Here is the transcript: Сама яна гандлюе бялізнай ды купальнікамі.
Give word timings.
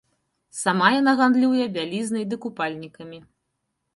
Сама 0.59 0.87
яна 0.99 1.13
гандлюе 1.19 1.67
бялізнай 1.77 2.25
ды 2.31 2.35
купальнікамі. 2.45 3.19